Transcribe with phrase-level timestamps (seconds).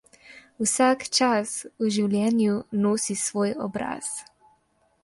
[0.63, 1.51] Vsak čas
[1.85, 2.57] v življenju
[2.89, 4.15] nosi svoj obraz.